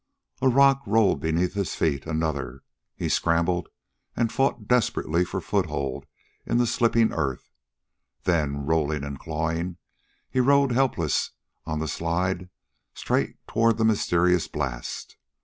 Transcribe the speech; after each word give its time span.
A 0.41 0.47
rock 0.49 0.81
rolled 0.87 1.19
beneath 1.21 1.53
his 1.53 1.75
feet. 1.75 2.07
Another! 2.07 2.63
He 2.95 3.07
scrambled 3.07 3.69
and 4.17 4.31
fought 4.31 4.67
desperately 4.67 5.23
for 5.23 5.39
foothold 5.39 6.07
in 6.43 6.57
the 6.57 6.65
slipping 6.65 7.13
earth. 7.13 7.51
Then, 8.23 8.65
rolling 8.65 9.03
and 9.03 9.19
clawing, 9.19 9.77
he 10.27 10.39
rode 10.39 10.71
helpless 10.71 11.33
on 11.65 11.77
the 11.77 11.87
slide 11.87 12.49
straight 12.95 13.35
toward 13.45 13.77
the 13.77 13.85
mysterious 13.85 14.47
blast. 14.47 15.17